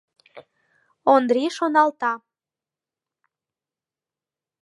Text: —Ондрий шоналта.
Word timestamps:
—Ондрий 1.13 1.49
шоналта. 1.57 2.13